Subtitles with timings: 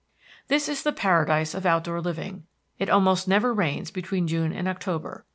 [0.47, 2.47] This is the paradise of outdoor living;
[2.79, 5.25] it almost never rains between June and October.